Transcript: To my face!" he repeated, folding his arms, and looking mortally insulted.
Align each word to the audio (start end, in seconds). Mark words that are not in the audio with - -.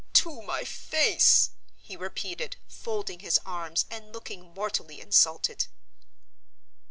To 0.13 0.41
my 0.41 0.63
face!" 0.63 1.51
he 1.79 1.95
repeated, 1.95 2.57
folding 2.67 3.19
his 3.19 3.39
arms, 3.45 3.85
and 3.91 4.11
looking 4.11 4.51
mortally 4.55 4.99
insulted. 4.99 5.67